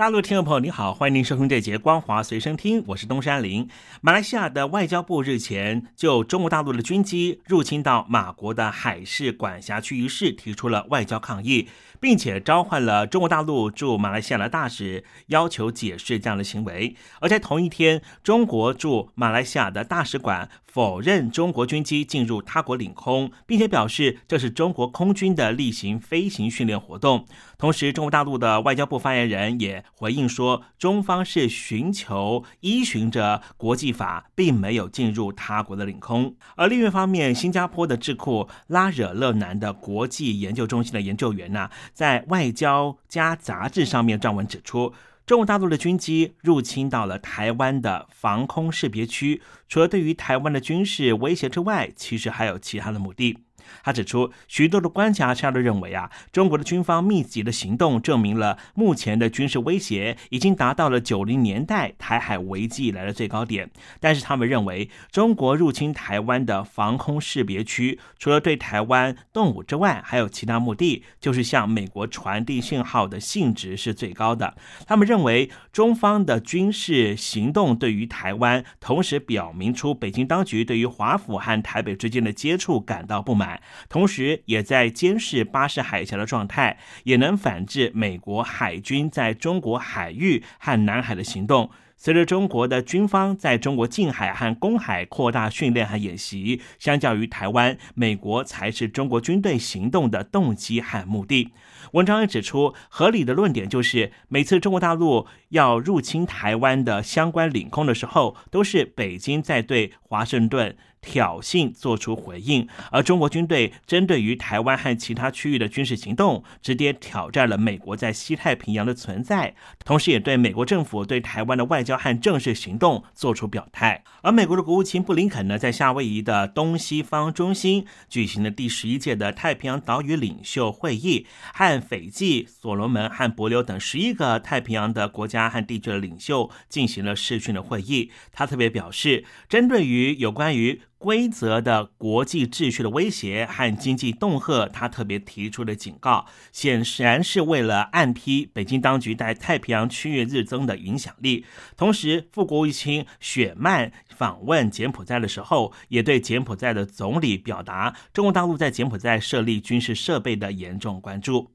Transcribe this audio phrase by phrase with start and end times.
[0.00, 3.68] 大陆听众朋友，你好，欢迎您收听这节《光华随身听》，我是东山林。
[4.00, 11.68] 马来西亚的外交部日前就中国大陆的军机入侵到马国的海事管辖区一事提出了外交抗议。
[12.00, 16.96] 并且召唤了中国大陆驻马来西亚的大使，要求解释这样的行为。
[17.20, 27.26] 而在同一天，中国驻马来西亚的大使馆否认中国军机进入他国领空，并且表示这是中国空军的例行飞行训练活动。
[27.58, 36.34] 同时，中国大陆的外交部发言人也回应说，中方是寻求依循着国际法，并没有进入他国的领空。
[36.56, 41.68] 而另一方面，新加坡的智库拉惹勒南的国际研究中心的研究员呢？
[41.92, 44.94] 在《外交家》杂志上面撰文指出，
[45.26, 53.36] 中国大陆的军机入侵到了台湾的防空识别区，除了对于台湾的军事威胁之外，其实还有其他的目的。
[53.82, 63.70] 他指出，许多的观察家都认为啊，中国的军方密集的行动证明了目前的军事威胁已经达到了九零年代台海危机以来的最高点。
[63.98, 74.54] 但是他们认为，中国入侵台湾的防空识别区，除了对台湾动武之外，还有其他目的，就是向美国传递信号的性质是最高的。
[74.86, 83.49] 他们认为，中方的军事行动对于台湾，同时表明出北京当局对于华府和台北之间的接触感到不满。
[83.88, 91.70] 同时，也在监视巴士海峡的状态，也能反制美国海军在中国海域和南海的行动。
[92.02, 101.52] 随着中国的军方在中国近海和公海扩大训练和演习，相较于台湾，美国才是中国军队行动的动机和目的。
[101.92, 110.74] 文章也指出，合理的论点就是，每次中国大陆要入侵台湾的相关领空的时候，都是北京在对华盛顿。
[111.02, 124.04] 挑衅做出回应，而中国军队针对于台湾和其他区域的军事行动，直接挑战了美国在西太平洋的存在，同时也对美国政府对台湾的外交和政治行动做出表态。
[124.22, 138.10] 而美国的国务卿布林肯呢，在夏威夷的东西方中心举行了第十一届的太平洋岛屿领袖会议，和斐济、所罗门和帛琉等十一个太平洋的国家和地区的领袖进行了视讯的会议。
[138.32, 151.46] 他特别表示，针对于有关于规则的国际秩序的威胁和经济恫吓，他特别提出的警告，显然是为了暗批北京当局在太平洋区域日增的影响力。
[151.74, 161.50] 同时，副国务卿雪曼访问柬埔寨的时候，也对柬埔寨的总理表达中国大陆在柬埔寨设立军事设备的严重关注。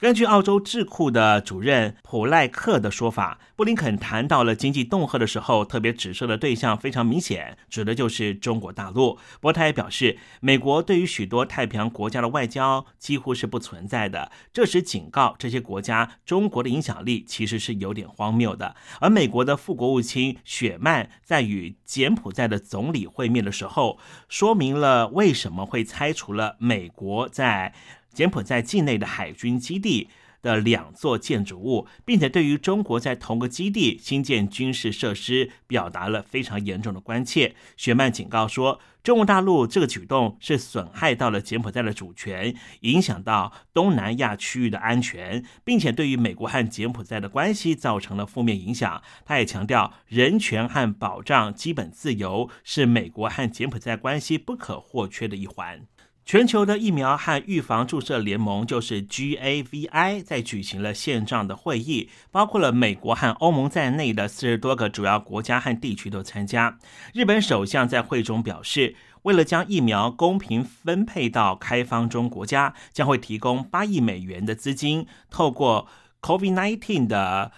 [0.00, 9.14] 根据澳洲智库的主任普赖克的说法，布林肯谈到了经济恫吓的时候，特别指涉的对象非常明显，指的就是中国大陆。
[9.14, 18.76] 不过他也表示，美国对于许多太平洋国家的外交几乎是不存在的，这时警告这些国家，中国的影响力其实是有点荒谬的。
[19.00, 23.98] 而美国的副国务卿雪曼在与柬埔寨的总理会面的时候，
[24.28, 27.74] 说明了为什么会拆除了美国在。
[28.18, 30.08] 柬埔寨境内的海军基地
[30.42, 37.54] 的两座建筑物，并且对于中国在同个基地新建军事设施表达了非常严重的关切。
[37.76, 49.00] 雪曼警告说，中国大陆这个举动是损害到了柬埔寨的主权，影响到东南亚区域的安全，并且对于美国和柬埔寨的关系造成了负面影响。
[49.24, 55.86] 他也强调，人权和保障基本自由是美国和柬埔寨关系不可或缺的一环。
[56.28, 66.78] 全球的疫苗和预防注射联盟就是 GAVI，在举行了线上的会议，包括了美国和欧盟在内的四十多个主要国家和地区都参加。
[67.14, 75.88] 日本首相在会中表示，为了将疫苗公平分配到开放中国家，将会提供八亿美元的资金，透过
[76.20, 77.52] COVID-19 的。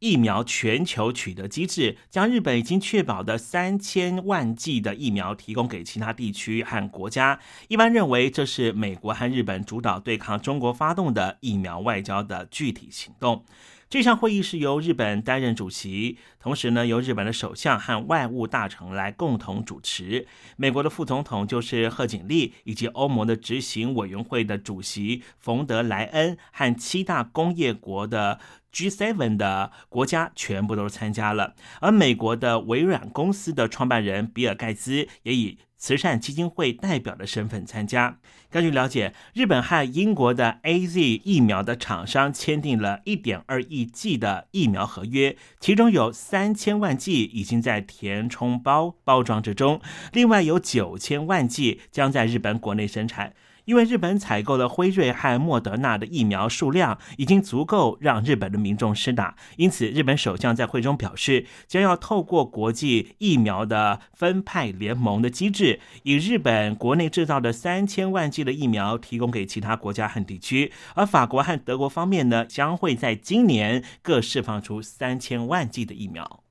[0.00, 7.38] 疫苗全球取得机制将日本已经确保的三千万剂的疫苗提供给其他地区和国家。
[7.68, 13.44] 一般认为，这是美国和日本主导对抗中国发动的疫苗外交的具体行动。
[13.90, 20.28] 这项会议是由日本担任主席，同时呢，由日本的首相和外务大臣来共同主持。
[20.56, 28.38] 美国的副总统就是贺锦丽，以及欧盟的执行委员会的主席冯德莱恩和七大工业国的
[28.72, 31.56] G7 的国家全部都参加了。
[31.80, 38.18] 而美国的微软公司的创办人比尔盖茨也以慈善基金会代表的身份参加。
[38.50, 49.80] 根据了解，日本和英国的 A Z 疫苗的厂商签订了一点二亿剂的疫苗合约，其中有三千万剂已经在填充包包装之中，
[50.12, 53.32] 另外有九千万剂将在日本国内生产。
[53.70, 76.42] 因为日本采购了辉瑞和莫德纳的疫苗数量已经足够让日本的民众施打，因此日本首相在会中表示，将要透过国际疫苗的分派联盟的机制，以日本国内制造的三千万剂的疫苗提供给其他国家和地区，而法国和德国方面呢，将会在今年各释放出三千万剂的疫苗。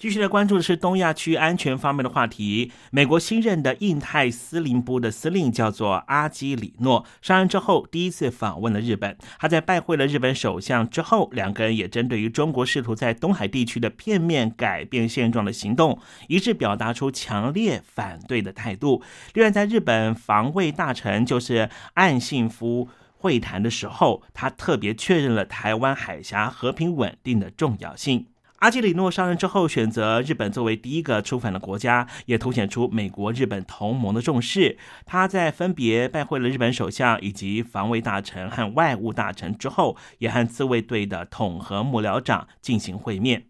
[0.00, 2.72] 继续来关注的是东亚区安全方面的话题。
[2.90, 9.14] 美国新任的印太司令部的司令叫做阿基里诺，上任之后第一次访问了日本。
[9.38, 15.98] 他在拜会了日本首相之后，两个人也针对于中国试图在东海地区的片面改变现状的行动，
[16.28, 19.02] 一致表达出强烈反对的态度。
[19.34, 22.88] 另外，在日本防卫大臣就是岸信夫
[23.18, 28.28] 会谈的时候，他特别确认了台湾海峡和平稳定的重要性。
[28.60, 34.76] 阿基里诺上任之后，选择日本作为第一个出访的国家，也凸显出美国、日本同盟的重视。
[35.06, 43.49] 他在分别拜会了日本首相以及防卫大臣和外务大臣之后，也和自卫队的统合幕僚长进行会面。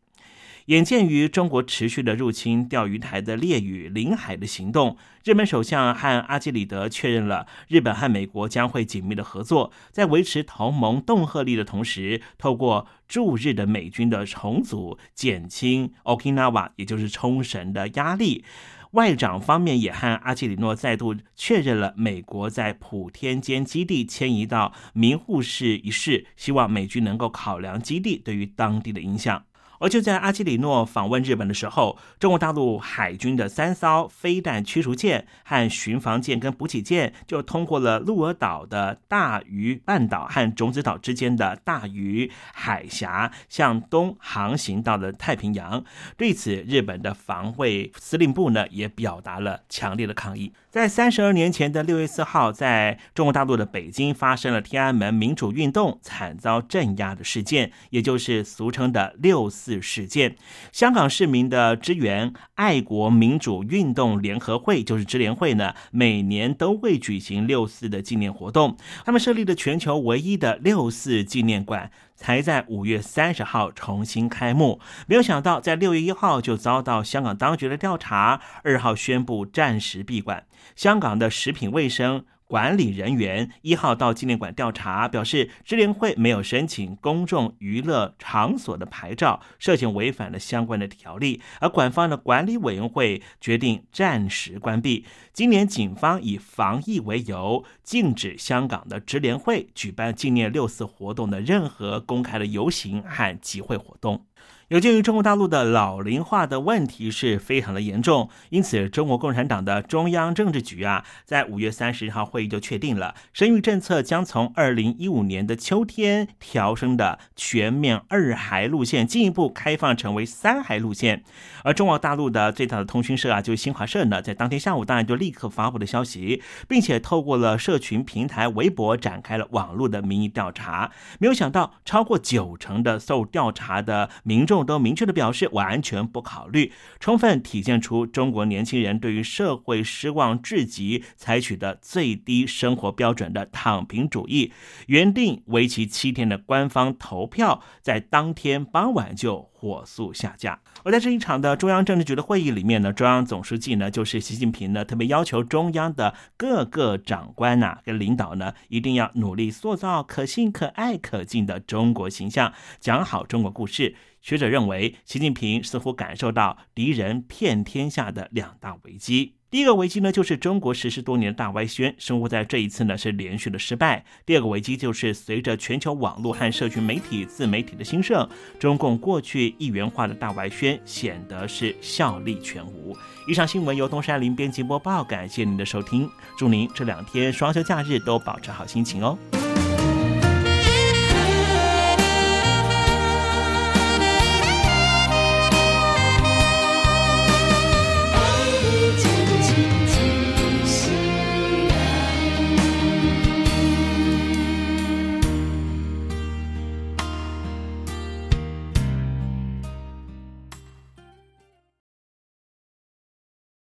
[0.67, 18.45] 眼见于中国持续的入侵钓鱼台的列屿领海的行动，日本首相和阿基里德确认了日本和美国将会紧密的合作，在维持同盟恫吓力的同时，透过驻日的美军的重组，减轻 Okinawa 也就是冲绳的压力。
[18.93, 29.45] 外长方面也和阿基里诺再度确认了美国在普天间基地迁移到名护市一事，希望美军能够考量基地对于当地的影响。
[29.81, 45.83] 而就在阿基里诺访问日本的时候，中国大陆海军的三艘飞弹驱逐舰和巡防舰跟补给舰就通过了鹿儿岛的大隅半岛和种子岛之间的大隅海峡，向东航行到了太平洋。
[46.19, 50.53] 对此，日本的防卫司令部呢也表达了强烈的抗议。
[50.69, 60.37] 在三十二年前的六月四号，在中国大陆的北京发生了天安门民主运动惨遭镇压的事件，也就是俗称的六四事件。
[60.73, 68.79] 香港市民的支援爱国民主运动联合会，就是支联会呢，每年都会举行六四的纪念活动。
[69.05, 71.91] 他们设立的全球唯一的六四纪念馆。
[72.17, 80.45] 才在五月三十号重新开幕，没有想到在六月一号就遭到香港当局的调查，二号宣布暂时闭馆。
[80.77, 82.27] 香港的食品卫生。
[82.51, 95.05] 管理人员一号到纪念馆调查，表示支联会没有申请公众娱乐场所的牌照，涉嫌违反了相关的条例，而馆方的管理委员会决定暂时关闭。
[95.33, 104.27] 今年警方以防疫为由，禁止香港的支联会举办纪念六四活动的任何公开的游行和集会活动。
[104.71, 121.25] 有鉴于中国大陆的老龄化的问题是非常的严重，因此中国共产党的中央政治局啊，在五月三十号会议就确定了，生育政策将从二零一五年的秋天调升的全面二孩路线，进一步开放成为三孩路线。
[121.65, 130.93] 而中国大陆的最大的通讯社啊，就是新华社呢，在当天下午当然就立刻发布了消息，并且透过了社群平台微博展开了网络的民意调查。
[131.19, 134.60] 没有想到，超过九成的受调查的民众。
[134.65, 144.53] 都明确的表示完全不考虑，充分体现出中国年轻人对于社会失望至极，采取的最低生活标准的躺平主义。
[144.87, 150.61] 原定为期七天的官方投票，在当天傍晚就火速下架。
[150.83, 163.95] 而在这一场的中央政治局的会议里面呢，中央总书记呢就是习近平呢，特别要求中央的各个长官呐跟领导呢，一定要努力塑造可信、可爱、可敬的中国形象，讲好中国故事。
[164.21, 169.35] 学者认为，习近平似乎感受到敌人骗天下的两大危机。
[169.51, 174.05] 第一个危机呢，就是中国实施多年的大外宣，生活在这一次呢是连续的失败。
[174.25, 178.29] 第二个危机就是随着全球网络和社群媒体自媒体的兴盛，
[178.61, 182.97] 中共过去一元化的大外宣显得是效力全无。
[183.27, 186.09] 以上新闻由东山林编辑播报，感谢您的收听，
[186.39, 189.19] 祝您这两天双休假日都保持好心情哦。